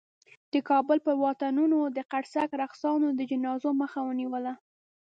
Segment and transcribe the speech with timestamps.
[0.53, 4.53] د کابل پر واټونو د قرصک رقاصانو د جنازو مخه ونیوله.